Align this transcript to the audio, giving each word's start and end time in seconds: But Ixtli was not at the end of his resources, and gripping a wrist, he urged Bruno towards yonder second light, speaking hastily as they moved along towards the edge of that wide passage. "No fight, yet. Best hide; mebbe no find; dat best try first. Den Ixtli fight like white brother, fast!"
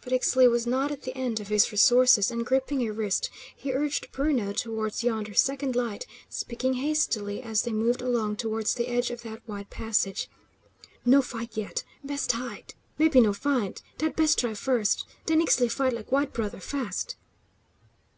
But 0.00 0.14
Ixtli 0.14 0.48
was 0.50 0.66
not 0.66 0.90
at 0.90 1.02
the 1.02 1.14
end 1.14 1.38
of 1.38 1.48
his 1.48 1.70
resources, 1.72 2.30
and 2.30 2.46
gripping 2.46 2.88
a 2.88 2.90
wrist, 2.90 3.28
he 3.54 3.70
urged 3.74 4.10
Bruno 4.10 4.54
towards 4.54 5.04
yonder 5.04 5.34
second 5.34 5.76
light, 5.76 6.06
speaking 6.30 6.72
hastily 6.80 7.42
as 7.42 7.60
they 7.60 7.70
moved 7.72 8.00
along 8.00 8.36
towards 8.36 8.72
the 8.72 8.88
edge 8.88 9.10
of 9.10 9.20
that 9.24 9.46
wide 9.46 9.68
passage. 9.68 10.30
"No 11.04 11.20
fight, 11.20 11.54
yet. 11.54 11.84
Best 12.02 12.32
hide; 12.32 12.72
mebbe 12.98 13.16
no 13.16 13.34
find; 13.34 13.82
dat 13.98 14.16
best 14.16 14.38
try 14.38 14.54
first. 14.54 15.04
Den 15.26 15.42
Ixtli 15.42 15.70
fight 15.70 15.92
like 15.92 16.10
white 16.12 16.32
brother, 16.32 16.58
fast!" 16.58 17.16